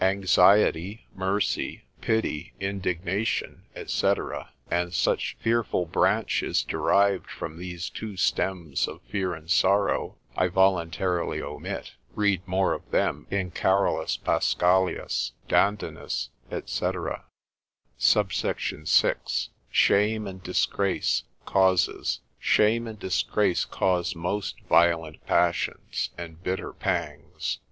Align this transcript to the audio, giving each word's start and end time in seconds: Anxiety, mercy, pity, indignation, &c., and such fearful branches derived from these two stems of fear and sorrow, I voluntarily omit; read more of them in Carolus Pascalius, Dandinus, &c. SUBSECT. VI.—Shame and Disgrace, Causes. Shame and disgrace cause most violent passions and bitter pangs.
Anxiety, 0.03 1.05
mercy, 1.13 1.83
pity, 2.01 2.53
indignation, 2.59 3.65
&c., 3.85 4.13
and 4.71 4.91
such 4.95 5.37
fearful 5.39 5.85
branches 5.85 6.63
derived 6.63 7.29
from 7.29 7.59
these 7.59 7.87
two 7.87 8.17
stems 8.17 8.87
of 8.87 9.03
fear 9.03 9.35
and 9.35 9.47
sorrow, 9.47 10.17
I 10.35 10.47
voluntarily 10.47 11.39
omit; 11.39 11.91
read 12.15 12.41
more 12.47 12.73
of 12.73 12.89
them 12.89 13.27
in 13.29 13.51
Carolus 13.51 14.17
Pascalius, 14.17 15.33
Dandinus, 15.47 16.29
&c. 16.49 16.85
SUBSECT. 17.99 18.71
VI.—Shame 18.87 20.25
and 20.25 20.41
Disgrace, 20.41 21.25
Causes. 21.45 22.21
Shame 22.39 22.87
and 22.87 22.97
disgrace 22.97 23.65
cause 23.65 24.15
most 24.15 24.61
violent 24.61 25.23
passions 25.27 26.09
and 26.17 26.41
bitter 26.43 26.73
pangs. 26.73 27.59